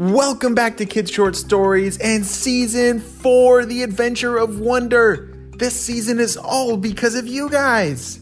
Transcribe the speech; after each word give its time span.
Welcome 0.00 0.54
back 0.54 0.78
to 0.78 0.86
Kids 0.86 1.10
Short 1.10 1.36
Stories 1.36 1.98
and 1.98 2.24
Season 2.24 3.00
4 3.00 3.66
The 3.66 3.82
Adventure 3.82 4.38
of 4.38 4.58
Wonder. 4.58 5.30
This 5.58 5.78
season 5.78 6.18
is 6.18 6.38
all 6.38 6.78
because 6.78 7.14
of 7.14 7.26
you 7.26 7.50
guys. 7.50 8.18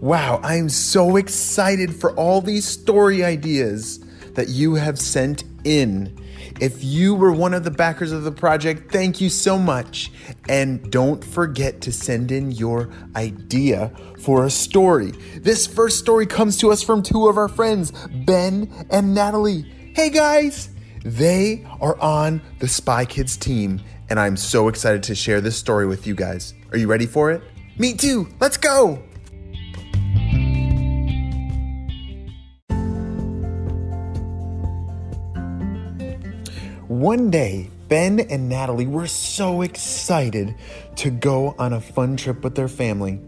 Wow, 0.00 0.40
I'm 0.42 0.70
so 0.70 1.16
excited 1.16 1.94
for 1.94 2.14
all 2.16 2.40
these 2.40 2.64
story 2.64 3.22
ideas 3.22 3.98
that 4.36 4.48
you 4.48 4.76
have 4.76 4.98
sent 4.98 5.44
in. 5.64 6.18
If 6.62 6.82
you 6.82 7.14
were 7.14 7.32
one 7.32 7.52
of 7.52 7.62
the 7.62 7.70
backers 7.70 8.10
of 8.10 8.24
the 8.24 8.32
project, 8.32 8.90
thank 8.90 9.20
you 9.20 9.28
so 9.28 9.58
much. 9.58 10.10
And 10.48 10.90
don't 10.90 11.22
forget 11.22 11.82
to 11.82 11.92
send 11.92 12.32
in 12.32 12.52
your 12.52 12.88
idea 13.16 13.92
for 14.20 14.46
a 14.46 14.50
story. 14.50 15.10
This 15.36 15.66
first 15.66 15.98
story 15.98 16.24
comes 16.24 16.56
to 16.60 16.72
us 16.72 16.82
from 16.82 17.02
two 17.02 17.28
of 17.28 17.36
our 17.36 17.48
friends, 17.48 17.92
Ben 18.24 18.72
and 18.88 19.14
Natalie. 19.14 19.70
Hey 19.94 20.08
guys! 20.08 20.70
They 21.08 21.64
are 21.80 21.98
on 22.02 22.42
the 22.58 22.68
Spy 22.68 23.06
Kids 23.06 23.38
team, 23.38 23.80
and 24.10 24.20
I'm 24.20 24.36
so 24.36 24.68
excited 24.68 25.02
to 25.04 25.14
share 25.14 25.40
this 25.40 25.56
story 25.56 25.86
with 25.86 26.06
you 26.06 26.14
guys. 26.14 26.52
Are 26.70 26.76
you 26.76 26.86
ready 26.86 27.06
for 27.06 27.30
it? 27.30 27.42
Me 27.78 27.94
too! 27.94 28.28
Let's 28.40 28.58
go! 28.58 29.02
One 36.88 37.30
day, 37.30 37.70
Ben 37.88 38.20
and 38.20 38.50
Natalie 38.50 38.86
were 38.86 39.06
so 39.06 39.62
excited 39.62 40.56
to 40.96 41.08
go 41.08 41.54
on 41.58 41.72
a 41.72 41.80
fun 41.80 42.18
trip 42.18 42.44
with 42.44 42.54
their 42.54 42.68
family. 42.68 43.18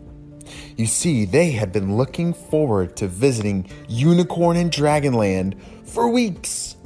You 0.76 0.84
see, 0.84 1.24
they 1.24 1.52
had 1.52 1.72
been 1.72 1.96
looking 1.96 2.34
forward 2.34 2.94
to 2.98 3.08
visiting 3.08 3.70
Unicorn 3.88 4.58
and 4.58 4.70
Dragonland 4.70 5.58
for 5.86 6.10
weeks. 6.10 6.76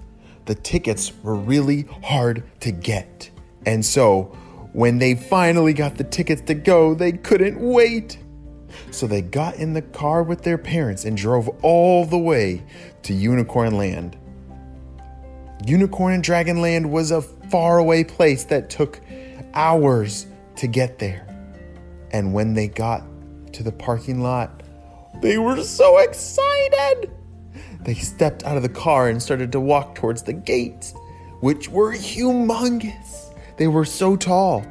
The 0.46 0.54
tickets 0.54 1.12
were 1.22 1.34
really 1.34 1.82
hard 2.02 2.42
to 2.60 2.70
get. 2.70 3.30
And 3.66 3.84
so, 3.84 4.36
when 4.72 4.98
they 4.98 5.14
finally 5.14 5.72
got 5.72 5.96
the 5.96 6.04
tickets 6.04 6.42
to 6.42 6.54
go, 6.54 6.94
they 6.94 7.12
couldn't 7.12 7.58
wait. 7.60 8.18
So 8.90 9.06
they 9.06 9.22
got 9.22 9.56
in 9.56 9.72
the 9.72 9.82
car 9.82 10.22
with 10.22 10.42
their 10.42 10.58
parents 10.58 11.04
and 11.04 11.16
drove 11.16 11.48
all 11.62 12.04
the 12.04 12.18
way 12.18 12.62
to 13.04 13.14
Unicorn 13.14 13.76
Land. 13.78 14.18
Unicorn 15.66 16.14
and 16.14 16.22
Dragon 16.22 16.60
Land 16.60 16.90
was 16.90 17.10
a 17.10 17.22
faraway 17.22 18.04
place 18.04 18.44
that 18.44 18.68
took 18.68 19.00
hours 19.54 20.26
to 20.56 20.66
get 20.66 20.98
there. 20.98 21.26
And 22.10 22.34
when 22.34 22.54
they 22.54 22.68
got 22.68 23.02
to 23.52 23.62
the 23.62 23.72
parking 23.72 24.22
lot, 24.22 24.62
they 25.22 25.38
were 25.38 25.62
so 25.62 25.98
excited. 25.98 27.10
They 27.82 27.94
stepped 27.94 28.44
out 28.44 28.56
of 28.56 28.62
the 28.62 28.68
car 28.68 29.08
and 29.08 29.22
started 29.22 29.52
to 29.52 29.60
walk 29.60 29.94
towards 29.94 30.22
the 30.22 30.32
gates, 30.32 30.94
which 31.40 31.68
were 31.68 31.92
humongous. 31.92 33.34
They 33.56 33.68
were 33.68 33.84
so 33.84 34.16
tall. 34.16 34.64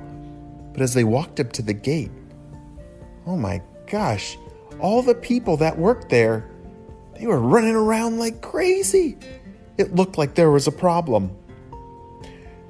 But 0.74 0.82
as 0.82 0.94
they 0.94 1.04
walked 1.04 1.40
up 1.40 1.54
to 1.54 1.62
the 1.62 1.74
gate, 1.74 2.12
oh 3.26 3.38
my 3.38 3.62
gosh, 3.90 4.38
all 4.80 5.02
the 5.02 5.16
people 5.16 5.58
that 5.58 5.78
worked 5.78 6.10
there, 6.10 6.50
they 7.18 7.28
were 7.28 7.40
running 7.40 7.76
around 7.76 8.18
like 8.18 8.42
crazy. 8.42 9.18
It 9.78 9.96
looked 9.96 10.18
like 10.18 10.36
there 10.36 10.52
was 10.52 10.68
a 10.68 10.72
problem. 10.72 11.36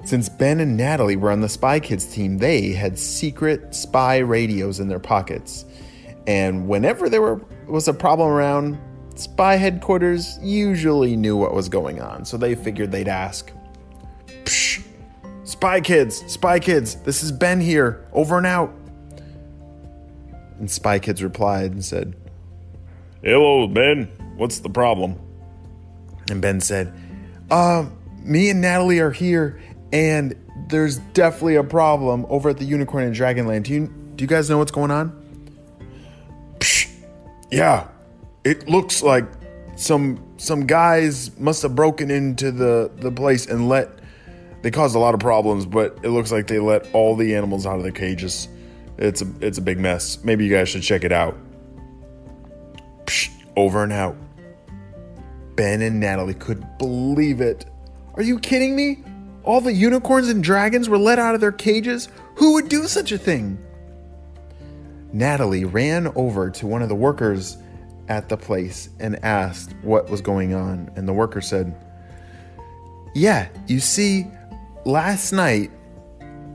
Since 0.04 0.28
Ben 0.28 0.60
and 0.60 0.76
Natalie 0.76 1.16
were 1.16 1.30
on 1.30 1.40
the 1.40 1.48
Spy 1.48 1.80
Kids 1.80 2.04
team, 2.04 2.36
they 2.36 2.72
had 2.72 2.98
secret 2.98 3.74
spy 3.74 4.18
radios 4.18 4.78
in 4.78 4.88
their 4.88 4.98
pockets. 4.98 5.64
And 6.26 6.68
whenever 6.68 7.08
there 7.08 7.22
were, 7.22 7.40
was 7.66 7.88
a 7.88 7.94
problem 7.94 8.28
around, 8.28 8.78
spy 9.18 9.56
headquarters 9.56 10.38
usually 10.42 11.16
knew 11.16 11.36
what 11.36 11.54
was 11.54 11.68
going 11.68 12.00
on, 12.00 12.24
so 12.24 12.36
they 12.36 12.54
figured 12.54 12.92
they'd 12.92 13.08
ask. 13.08 13.52
Psh! 14.26 14.84
Spy 15.44 15.80
Kids! 15.80 16.24
Spy 16.30 16.58
Kids! 16.58 16.96
This 16.96 17.22
is 17.22 17.32
Ben 17.32 17.60
here! 17.60 18.06
Over 18.12 18.38
and 18.38 18.46
out! 18.46 18.72
And 20.58 20.70
Spy 20.70 20.98
Kids 20.98 21.22
replied 21.22 21.72
and 21.72 21.84
said, 21.84 22.14
Hello, 23.22 23.66
Ben. 23.66 24.04
What's 24.36 24.58
the 24.58 24.68
problem? 24.68 25.18
And 26.30 26.42
Ben 26.42 26.60
said, 26.60 26.92
Uh, 27.50 27.86
me 28.22 28.50
and 28.50 28.60
Natalie 28.60 28.98
are 28.98 29.10
here, 29.10 29.60
and 29.92 30.34
there's 30.68 30.98
definitely 31.12 31.56
a 31.56 31.64
problem 31.64 32.26
over 32.28 32.50
at 32.50 32.58
the 32.58 32.64
Unicorn 32.64 33.04
and 33.04 33.14
Dragonland. 33.14 33.64
Do 33.64 33.72
you 33.72 33.86
do 34.16 34.22
you 34.22 34.28
guys 34.28 34.48
know 34.48 34.58
what's 34.58 34.70
going 34.70 34.90
on? 34.90 35.12
Psh, 36.58 36.90
yeah, 37.50 37.88
it 38.44 38.68
looks 38.68 39.02
like 39.02 39.24
some 39.76 40.22
some 40.36 40.66
guys 40.66 41.36
must 41.38 41.62
have 41.62 41.74
broken 41.74 42.10
into 42.10 42.52
the 42.52 42.90
the 42.96 43.10
place 43.10 43.46
and 43.46 43.68
let 43.68 43.90
they 44.62 44.70
caused 44.70 44.96
a 44.96 44.98
lot 44.98 45.12
of 45.12 45.20
problems, 45.20 45.66
but 45.66 45.98
it 46.02 46.08
looks 46.08 46.32
like 46.32 46.46
they 46.46 46.58
let 46.58 46.88
all 46.94 47.16
the 47.16 47.34
animals 47.34 47.66
out 47.66 47.76
of 47.76 47.82
their 47.82 47.92
cages. 47.92 48.48
It's 48.96 49.22
a 49.22 49.26
it's 49.40 49.58
a 49.58 49.62
big 49.62 49.78
mess. 49.78 50.22
Maybe 50.24 50.44
you 50.44 50.54
guys 50.54 50.68
should 50.68 50.82
check 50.82 51.04
it 51.04 51.12
out. 51.12 51.36
Psh, 53.06 53.30
over 53.56 53.82
and 53.82 53.92
out. 53.92 54.16
Ben 55.56 55.82
and 55.82 56.00
Natalie 56.00 56.34
couldn't 56.34 56.78
believe 56.78 57.40
it. 57.40 57.66
Are 58.14 58.22
you 58.22 58.38
kidding 58.38 58.74
me? 58.74 59.02
All 59.44 59.60
the 59.60 59.72
unicorns 59.72 60.28
and 60.28 60.42
dragons 60.42 60.88
were 60.88 60.98
let 60.98 61.18
out 61.18 61.34
of 61.34 61.40
their 61.40 61.52
cages? 61.52 62.08
Who 62.36 62.54
would 62.54 62.68
do 62.68 62.86
such 62.86 63.12
a 63.12 63.18
thing? 63.18 63.58
Natalie 65.12 65.64
ran 65.64 66.08
over 66.16 66.50
to 66.50 66.66
one 66.66 66.82
of 66.82 66.88
the 66.88 66.94
workers 66.94 67.58
at 68.08 68.28
the 68.28 68.36
place 68.36 68.88
and 69.00 69.22
asked 69.24 69.74
what 69.82 70.08
was 70.10 70.20
going 70.20 70.54
on. 70.54 70.90
And 70.96 71.08
the 71.08 71.12
worker 71.12 71.40
said, 71.40 71.74
Yeah, 73.14 73.48
you 73.66 73.80
see, 73.80 74.26
last 74.84 75.32
night 75.32 75.70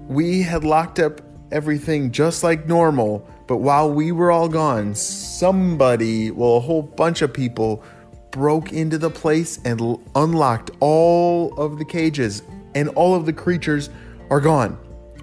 we 0.08 0.42
had 0.42 0.64
locked 0.64 1.00
up 1.00 1.22
everything 1.52 2.12
just 2.12 2.44
like 2.44 2.68
normal, 2.68 3.28
but 3.48 3.58
while 3.58 3.92
we 3.92 4.12
were 4.12 4.32
all 4.32 4.50
gone, 4.50 4.94
somebody, 4.96 6.32
well, 6.32 6.58
a 6.58 6.60
whole 6.60 6.84
bunch 6.84 7.22
of 7.22 7.34
people 7.34 7.84
broke 8.32 8.72
into 8.72 8.98
the 8.98 9.10
place 9.10 9.60
and 9.66 9.82
l- 9.82 10.02
unlocked 10.16 10.72
all 10.80 11.54
of 11.60 11.78
the 11.80 11.86
cages, 11.86 12.44
and 12.76 12.90
all 12.90 13.16
of 13.16 13.26
the 13.26 13.34
creatures 13.34 13.90
are 14.30 14.40
gone. 14.40 14.78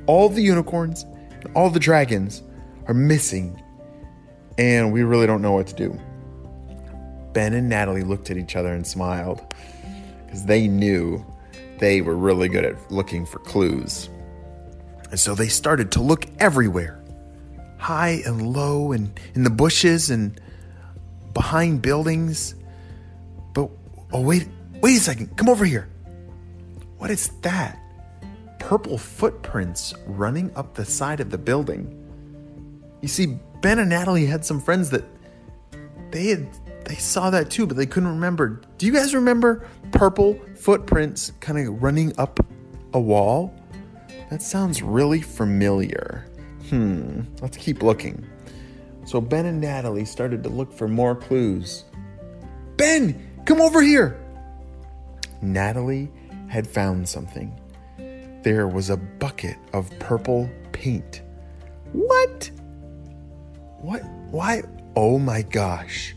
All 0.06 0.28
the 0.28 0.42
unicorns, 0.42 1.06
all 1.54 1.70
the 1.70 1.80
dragons 1.80 2.42
are 2.86 2.94
missing, 2.94 3.62
and 4.58 4.92
we 4.92 5.02
really 5.02 5.26
don't 5.26 5.42
know 5.42 5.52
what 5.52 5.66
to 5.68 5.74
do. 5.74 5.98
Ben 7.36 7.52
and 7.52 7.68
Natalie 7.68 8.02
looked 8.02 8.30
at 8.30 8.38
each 8.38 8.56
other 8.56 8.72
and 8.72 8.86
smiled 8.86 9.54
because 10.24 10.46
they 10.46 10.66
knew 10.66 11.22
they 11.80 12.00
were 12.00 12.16
really 12.16 12.48
good 12.48 12.64
at 12.64 12.90
looking 12.90 13.26
for 13.26 13.40
clues. 13.40 14.08
And 15.10 15.20
so 15.20 15.34
they 15.34 15.48
started 15.48 15.92
to 15.92 16.00
look 16.00 16.24
everywhere 16.38 16.98
high 17.76 18.22
and 18.24 18.54
low, 18.54 18.92
and 18.92 19.20
in 19.34 19.42
the 19.42 19.50
bushes 19.50 20.08
and 20.08 20.40
behind 21.34 21.82
buildings. 21.82 22.54
But 23.52 23.68
oh, 24.14 24.22
wait, 24.22 24.48
wait 24.80 24.96
a 24.96 25.00
second, 25.00 25.36
come 25.36 25.50
over 25.50 25.66
here. 25.66 25.90
What 26.96 27.10
is 27.10 27.28
that? 27.42 27.78
Purple 28.60 28.96
footprints 28.96 29.92
running 30.06 30.50
up 30.56 30.72
the 30.72 30.86
side 30.86 31.20
of 31.20 31.28
the 31.28 31.36
building. 31.36 32.02
You 33.02 33.08
see, 33.08 33.38
Ben 33.60 33.78
and 33.78 33.90
Natalie 33.90 34.24
had 34.24 34.42
some 34.42 34.58
friends 34.58 34.88
that 34.88 35.04
they 36.10 36.28
had 36.28 36.48
they 36.86 36.96
saw 36.96 37.30
that 37.30 37.50
too, 37.50 37.66
but 37.66 37.76
they 37.76 37.86
couldn't 37.86 38.08
remember. 38.08 38.60
Do 38.78 38.86
you 38.86 38.92
guys 38.92 39.14
remember 39.14 39.68
purple 39.92 40.38
footprints 40.54 41.32
kind 41.40 41.58
of 41.58 41.82
running 41.82 42.12
up 42.18 42.40
a 42.92 43.00
wall? 43.00 43.54
That 44.30 44.42
sounds 44.42 44.82
really 44.82 45.20
familiar. 45.20 46.26
Hmm, 46.68 47.22
let's 47.40 47.56
keep 47.56 47.82
looking. 47.82 48.26
So 49.04 49.20
Ben 49.20 49.46
and 49.46 49.60
Natalie 49.60 50.04
started 50.04 50.42
to 50.42 50.48
look 50.48 50.72
for 50.72 50.88
more 50.88 51.14
clues. 51.14 51.84
Ben, 52.76 53.42
come 53.46 53.60
over 53.60 53.80
here! 53.80 54.20
Natalie 55.42 56.10
had 56.48 56.66
found 56.66 57.08
something. 57.08 57.56
There 58.42 58.66
was 58.66 58.90
a 58.90 58.96
bucket 58.96 59.56
of 59.72 59.96
purple 60.00 60.50
paint. 60.72 61.22
What? 61.92 62.50
What? 63.80 64.04
Why? 64.30 64.62
Oh 64.96 65.18
my 65.18 65.42
gosh. 65.42 66.15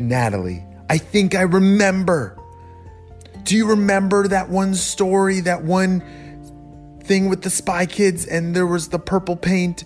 Natalie, 0.00 0.64
I 0.88 0.98
think 0.98 1.34
I 1.34 1.42
remember. 1.42 2.36
Do 3.44 3.56
you 3.56 3.66
remember 3.66 4.28
that 4.28 4.48
one 4.48 4.74
story, 4.74 5.40
that 5.40 5.64
one 5.64 6.02
thing 7.04 7.28
with 7.28 7.42
the 7.42 7.50
spy 7.50 7.86
kids 7.86 8.26
and 8.26 8.54
there 8.54 8.66
was 8.66 8.88
the 8.88 8.98
purple 8.98 9.36
paint? 9.36 9.84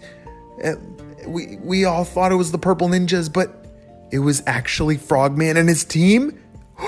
We 1.27 1.59
we 1.63 1.85
all 1.85 2.05
thought 2.05 2.33
it 2.33 2.37
was 2.37 2.53
the 2.53 2.59
purple 2.59 2.89
ninjas, 2.89 3.33
but 3.33 3.65
it 4.11 4.21
was 4.21 4.43
actually 4.47 4.97
Frogman 4.97 5.57
and 5.57 5.69
his 5.69 5.85
team? 5.85 6.39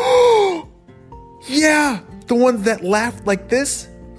yeah, 1.48 2.00
the 2.26 2.34
ones 2.34 2.62
that 2.62 2.84
laughed 2.84 3.26
like 3.26 3.48
this? 3.48 3.88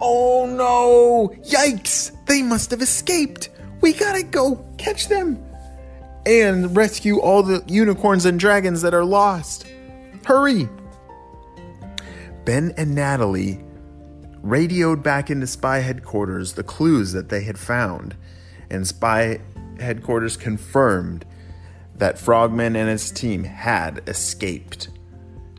oh 0.00 0.46
no! 0.46 1.34
Yikes! 1.42 2.12
They 2.26 2.42
must 2.42 2.70
have 2.70 2.82
escaped! 2.82 3.50
We 3.80 3.92
gotta 3.92 4.22
go 4.22 4.64
catch 4.78 5.08
them! 5.08 5.44
And 6.26 6.74
rescue 6.74 7.20
all 7.20 7.42
the 7.42 7.62
unicorns 7.66 8.24
and 8.24 8.40
dragons 8.40 8.82
that 8.82 8.94
are 8.94 9.04
lost! 9.04 9.66
Hurry! 10.24 10.68
Ben 12.44 12.72
and 12.76 12.94
Natalie 12.94 13.62
radioed 14.42 15.02
back 15.02 15.30
into 15.30 15.46
spy 15.46 15.78
headquarters 15.78 16.52
the 16.54 16.62
clues 16.62 17.12
that 17.12 17.28
they 17.28 17.42
had 17.42 17.58
found, 17.58 18.14
and 18.70 18.86
spy 18.86 19.40
headquarters 19.78 20.36
confirmed 20.36 21.24
that 21.96 22.18
Frogman 22.18 22.76
and 22.76 22.88
his 22.88 23.10
team 23.10 23.44
had 23.44 24.02
escaped, 24.06 24.88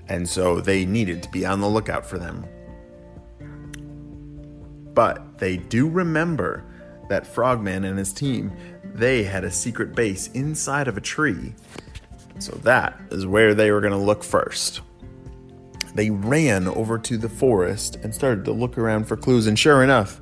and 0.08 0.28
so 0.28 0.62
they 0.62 0.86
needed 0.86 1.24
to 1.24 1.32
be 1.32 1.46
on 1.46 1.62
the 1.62 1.70
lookout 1.70 2.06
for 2.06 2.18
them. 2.20 2.46
But 4.94 5.40
they 5.40 5.58
do 5.58 5.90
remember 5.90 6.64
that 7.10 7.28
Frogman 7.28 7.84
and 7.84 7.98
his 7.98 8.14
team, 8.14 8.52
they 8.96 9.24
had 9.24 9.44
a 9.44 9.52
secret 9.52 9.94
base 9.94 10.28
inside 10.30 10.88
of 10.88 10.98
a 10.98 11.02
tree. 11.02 11.54
So 12.40 12.54
that 12.64 13.00
is 13.12 13.26
where 13.26 13.54
they 13.54 13.72
were 13.72 13.82
going 13.82 13.94
to 13.94 14.00
look 14.00 14.24
first. 14.24 14.82
They 15.94 16.10
ran 16.10 16.68
over 16.68 16.98
to 17.00 17.18
the 17.18 17.30
forest 17.30 17.98
and 17.98 18.14
started 18.14 18.46
to 18.46 18.52
look 18.52 18.78
around 18.78 19.06
for 19.06 19.16
clues, 19.16 19.48
and 19.48 19.58
sure 19.58 19.84
enough, 19.84 20.20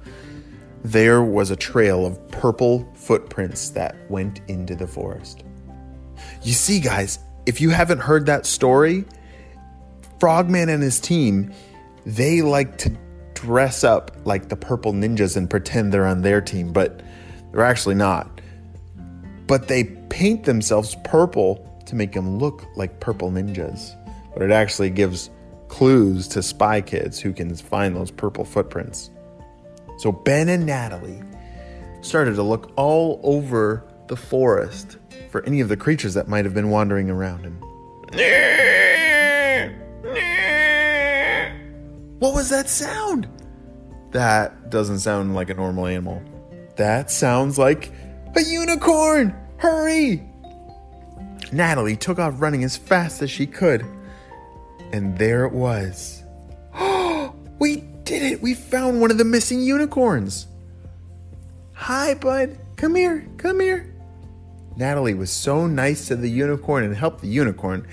there 0.84 1.24
was 1.24 1.50
a 1.50 1.56
trail 1.56 2.06
of 2.06 2.28
purple 2.30 2.92
footprints 2.96 3.70
that 3.70 3.96
went 4.10 4.42
into 4.48 4.75
the 4.75 4.88
forest. 4.88 5.44
You 6.42 6.54
see, 6.54 6.80
guys, 6.80 7.20
if 7.46 7.62
you 7.62 7.70
haven't 7.70 8.00
heard 8.00 8.25
that 8.28 8.46
story, 8.46 9.06
Frogman 10.20 10.70
and 10.70 10.84
his 10.84 11.00
team, 11.00 11.54
they 12.06 12.42
like 12.42 12.78
to 12.80 12.96
dress 13.34 13.84
up 13.84 14.12
like 14.25 14.50
the 14.50 14.56
purple 14.56 14.94
ninjas 14.94 15.36
and 15.38 15.50
pretend 15.50 15.92
they're 15.92 16.06
on 16.06 16.22
their 16.22 16.42
team, 16.42 16.72
but 16.72 17.02
they're 17.52 17.64
actually 17.64 17.96
not. 17.96 18.42
But 19.53 19.67
they 19.67 19.83
paint 19.83 20.45
themselves 20.45 20.97
purple 21.03 21.63
to 21.85 21.94
make 21.94 22.13
them 22.13 22.39
look 22.39 22.65
like 22.75 23.00
purple 23.00 23.29
ninjas. 23.29 23.95
But 24.33 24.41
it 24.41 24.50
actually 24.50 24.89
gives 24.89 25.29
clues 25.67 26.27
to 26.29 26.41
spy 26.41 26.81
kids 26.81 27.19
who 27.19 27.31
can 27.33 27.53
find 27.55 27.95
those 27.95 28.09
purple 28.09 28.45
footprints. 28.45 29.11
So 30.00 30.11
Ben 30.11 30.50
and 30.50 30.65
Natalie 30.65 31.21
started 32.01 32.33
to 32.33 32.41
look 32.41 32.71
all 32.77 33.19
over 33.21 33.85
the 34.07 34.15
forest 34.15 34.97
for 35.29 35.45
any 35.45 35.61
of 35.61 35.69
the 35.69 35.77
creatures 35.77 36.15
that 36.15 36.27
might 36.27 36.45
have 36.45 36.55
been 36.55 36.71
wandering 36.71 37.11
around. 37.11 37.45
And 37.45 37.61
what 42.17 42.33
was 42.33 42.50
that 42.50 42.69
sound? 42.69 43.29
That 44.13 44.71
doesn't 44.71 45.01
sound 45.01 45.35
like 45.35 45.51
a 45.51 45.53
normal 45.53 45.85
animal. 45.85 46.23
That 46.75 47.11
sounds 47.11 47.59
like 47.59 47.91
a 48.35 48.41
unicorn! 48.41 49.41
Hurry! 49.63 50.21
Natalie 51.54 51.95
took 51.95 52.19
off 52.19 52.42
running 52.42 52.65
as 52.65 52.75
fast 52.75 53.21
as 53.21 53.31
she 53.31 53.48
could. 53.48 53.86
And 54.92 55.18
there 55.18 55.45
it 55.45 55.54
was. 55.54 56.21
We 57.60 57.77
did 58.04 58.24
it! 58.24 58.42
We 58.42 58.56
found 58.56 59.00
one 59.00 59.10
of 59.10 59.18
the 59.18 59.24
missing 59.24 59.62
unicorns! 59.62 60.48
Hi, 61.75 62.13
bud. 62.13 62.57
Come 62.75 62.95
here. 62.95 63.25
Come 63.38 63.62
here. 63.62 63.95
Natalie 64.75 65.13
was 65.13 65.31
so 65.31 65.65
nice 65.65 66.10
to 66.10 66.18
the 66.18 66.30
unicorn 66.30 66.83
and 66.83 66.94
helped 66.94 67.21
the 67.21 67.30
unicorn 67.30 67.88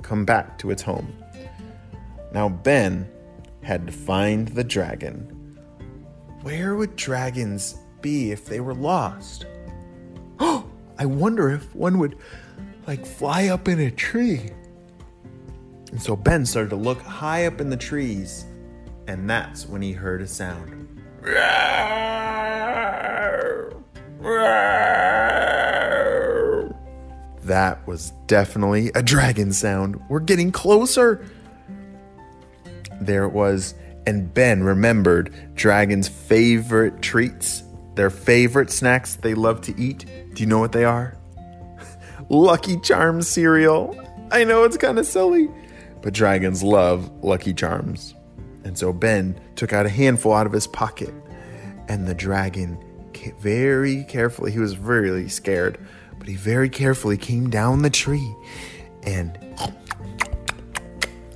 come 0.00 0.24
back 0.24 0.56
to 0.60 0.70
its 0.70 0.80
home. 0.80 1.12
Now, 2.32 2.48
Ben 2.48 3.06
had 3.62 3.86
to 3.88 3.92
find 3.92 4.48
the 4.48 4.64
dragon. 4.64 5.58
Where 6.40 6.76
would 6.76 6.96
dragons 6.96 7.76
be 8.00 8.30
if 8.30 8.46
they 8.46 8.60
were 8.60 8.74
lost? 8.74 9.44
I 10.98 11.06
wonder 11.06 11.50
if 11.50 11.74
one 11.74 11.98
would 11.98 12.16
like 12.86 13.04
fly 13.04 13.48
up 13.48 13.68
in 13.68 13.80
a 13.80 13.90
tree. 13.90 14.50
And 15.90 16.00
so 16.00 16.14
Ben 16.16 16.46
started 16.46 16.70
to 16.70 16.76
look 16.76 17.00
high 17.00 17.46
up 17.46 17.60
in 17.60 17.70
the 17.70 17.76
trees, 17.76 18.44
and 19.06 19.28
that's 19.28 19.66
when 19.68 19.82
he 19.82 19.92
heard 19.92 20.22
a 20.22 20.26
sound. 20.26 21.02
That 27.44 27.86
was 27.86 28.12
definitely 28.26 28.90
a 28.94 29.02
dragon 29.02 29.52
sound. 29.52 30.00
We're 30.08 30.20
getting 30.20 30.52
closer. 30.52 31.26
There 33.00 33.24
it 33.24 33.32
was, 33.32 33.74
and 34.06 34.32
Ben 34.32 34.62
remembered 34.62 35.34
dragons' 35.54 36.08
favorite 36.08 37.02
treats, 37.02 37.63
their 37.94 38.10
favorite 38.10 38.70
snacks 38.70 39.16
they 39.16 39.34
love 39.34 39.60
to 39.62 39.80
eat. 39.80 40.06
Do 40.34 40.42
you 40.42 40.46
know 40.46 40.58
what 40.58 40.72
they 40.72 40.84
are? 40.84 41.16
Lucky 42.28 42.78
Charms 42.80 43.28
cereal. 43.28 43.98
I 44.30 44.44
know 44.44 44.64
it's 44.64 44.76
kind 44.76 44.98
of 44.98 45.06
silly, 45.06 45.48
but 46.02 46.14
dragons 46.14 46.62
love 46.62 47.10
Lucky 47.22 47.54
Charms. 47.54 48.14
And 48.64 48.76
so 48.78 48.92
Ben 48.92 49.38
took 49.56 49.72
out 49.72 49.86
a 49.86 49.90
handful 49.90 50.32
out 50.32 50.46
of 50.46 50.52
his 50.52 50.66
pocket, 50.66 51.14
and 51.88 52.06
the 52.06 52.14
dragon 52.14 52.78
very 53.38 54.04
carefully, 54.04 54.52
he 54.52 54.58
was 54.58 54.78
really 54.78 55.28
scared, 55.28 55.78
but 56.18 56.28
he 56.28 56.36
very 56.36 56.68
carefully 56.68 57.16
came 57.16 57.48
down 57.48 57.82
the 57.82 57.90
tree 57.90 58.34
and 59.02 59.38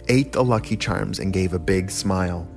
ate 0.08 0.32
the 0.32 0.44
Lucky 0.44 0.76
Charms 0.76 1.18
and 1.18 1.32
gave 1.32 1.52
a 1.52 1.58
big 1.58 1.90
smile. 1.90 2.48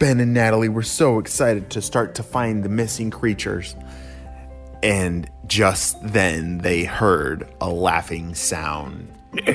Ben 0.00 0.18
and 0.18 0.32
Natalie 0.32 0.70
were 0.70 0.82
so 0.82 1.18
excited 1.18 1.68
to 1.70 1.82
start 1.82 2.14
to 2.14 2.22
find 2.22 2.64
the 2.64 2.70
missing 2.70 3.10
creatures. 3.10 3.76
And 4.82 5.30
just 5.46 5.98
then 6.02 6.56
they 6.58 6.84
heard 6.84 7.46
a 7.60 7.68
laughing 7.68 8.34
sound. 8.34 9.12
that 9.34 9.52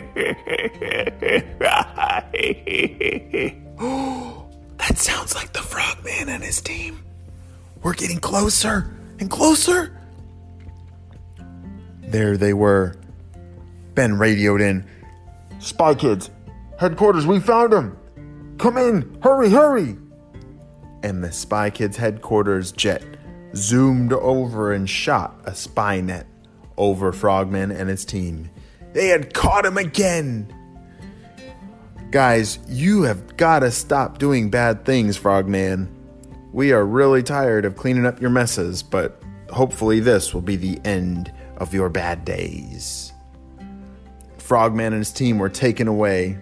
sounds 4.98 5.34
like 5.34 5.52
the 5.52 5.64
Frogman 5.64 6.30
and 6.30 6.44
his 6.44 6.62
team. 6.62 7.04
We're 7.82 7.96
getting 7.96 8.20
closer 8.20 8.96
and 9.20 9.32
closer. 9.32 10.00
There 12.02 12.38
they 12.38 12.54
were. 12.54 12.96
Ben 13.96 14.20
radioed 14.20 14.62
in. 14.62 14.86
Spy 15.58 15.96
kids, 15.96 16.30
headquarters, 16.78 17.26
we 17.26 17.40
found 17.40 17.74
him. 17.74 17.98
Come 18.60 18.78
in, 18.78 19.18
hurry, 19.24 19.50
hurry. 19.50 19.98
And 21.06 21.24
the 21.24 21.32
Spy 21.32 21.70
Kids 21.70 21.98
headquarters 21.98 22.72
jet 22.72 23.04
zoomed 23.56 24.12
over 24.12 24.74
and 24.74 24.90
shot 24.90 25.40
a 25.46 25.54
spy 25.54 26.02
net 26.02 26.26
over 26.78 27.12
Frogman 27.12 27.70
and 27.70 27.88
his 27.88 28.06
team. 28.06 28.50
They 28.94 29.10
had 29.10 29.32
caught 29.32 29.68
him 29.68 29.78
again. 29.78 30.52
Guys, 32.10 32.58
you 32.68 33.04
have 33.04 33.38
got 33.38 33.60
to 33.60 33.70
stop 33.70 34.18
doing 34.18 34.50
bad 34.50 34.84
things, 34.84 35.16
Frogman. 35.16 35.96
We 36.52 36.72
are 36.72 36.84
really 36.84 37.22
tired 37.22 37.66
of 37.66 37.76
cleaning 37.76 38.08
up 38.08 38.20
your 38.20 38.32
messes, 38.32 38.82
but 38.82 39.22
hopefully, 39.52 40.00
this 40.00 40.34
will 40.34 40.42
be 40.42 40.56
the 40.56 40.82
end 40.84 41.32
of 41.58 41.72
your 41.72 41.90
bad 41.90 42.26
days. 42.26 43.14
Frogman 44.40 44.88
and 44.88 45.02
his 45.02 45.12
team 45.12 45.38
were 45.38 45.50
taken 45.50 45.88
away. 45.88 46.40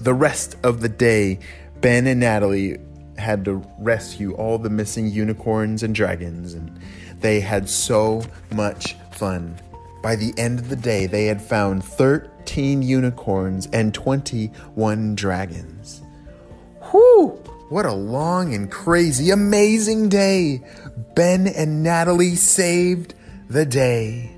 The 0.00 0.14
rest 0.14 0.56
of 0.62 0.82
the 0.82 0.88
day, 0.88 1.40
Ben 1.80 2.06
and 2.06 2.20
Natalie 2.20 2.78
had 3.18 3.44
to 3.46 3.62
rescue 3.78 4.34
all 4.34 4.58
the 4.58 4.70
missing 4.70 5.08
unicorns 5.08 5.82
and 5.82 5.94
dragons, 5.94 6.54
and 6.54 6.80
they 7.20 7.40
had 7.40 7.68
so 7.68 8.22
much 8.52 8.96
fun. 9.12 9.58
By 10.02 10.16
the 10.16 10.34
end 10.36 10.58
of 10.58 10.68
the 10.68 10.76
day, 10.76 11.06
they 11.06 11.26
had 11.26 11.42
found 11.42 11.84
13 11.84 12.82
unicorns 12.82 13.68
and 13.72 13.92
21 13.92 15.14
dragons. 15.14 16.02
Whew! 16.90 17.40
What 17.68 17.86
a 17.86 17.92
long 17.92 18.54
and 18.54 18.70
crazy, 18.70 19.30
amazing 19.30 20.08
day! 20.08 20.62
Ben 21.14 21.48
and 21.48 21.82
Natalie 21.82 22.36
saved 22.36 23.14
the 23.48 23.66
day. 23.66 24.36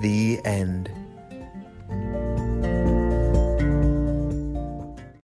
The 0.00 0.40
end. 0.44 0.90